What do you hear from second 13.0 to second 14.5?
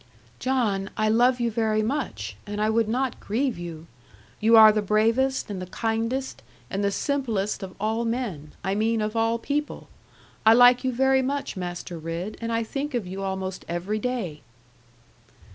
you almost every day.'